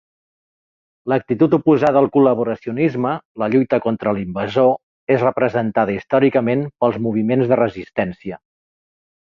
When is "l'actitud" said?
1.11-1.53